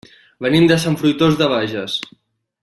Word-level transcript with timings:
Venim 0.45 0.65
de 0.71 0.77
Sant 0.85 0.97
Fruitós 1.01 1.37
de 1.43 1.51
Bages. 1.55 1.99